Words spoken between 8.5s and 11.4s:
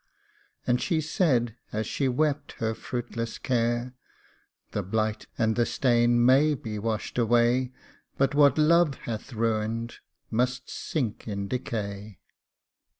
Love hath ruined must sink